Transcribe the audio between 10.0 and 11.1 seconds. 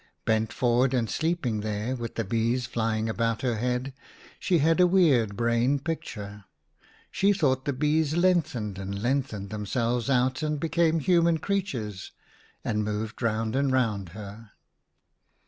out and be came